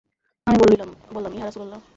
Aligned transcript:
আমি 0.47 0.57
বললাম, 1.15 1.31
ইয়া 1.35 1.45
রাসূলাল্লাহ! 1.45 1.79